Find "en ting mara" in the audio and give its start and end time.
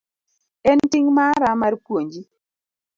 0.71-1.51